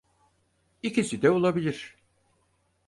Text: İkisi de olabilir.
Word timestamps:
İkisi 0.81 1.21
de 1.21 1.31
olabilir. 1.31 1.95